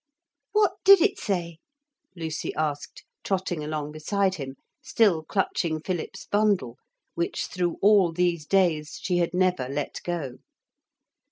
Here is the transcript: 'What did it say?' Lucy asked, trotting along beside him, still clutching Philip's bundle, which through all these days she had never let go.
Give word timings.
'What 0.53 0.77
did 0.83 0.99
it 0.99 1.19
say?' 1.19 1.59
Lucy 2.15 2.55
asked, 2.55 3.05
trotting 3.23 3.63
along 3.63 3.91
beside 3.91 4.33
him, 4.33 4.55
still 4.81 5.21
clutching 5.23 5.79
Philip's 5.79 6.25
bundle, 6.25 6.77
which 7.13 7.45
through 7.45 7.77
all 7.83 8.11
these 8.11 8.47
days 8.47 8.97
she 8.99 9.17
had 9.17 9.31
never 9.35 9.69
let 9.69 10.01
go. 10.03 10.37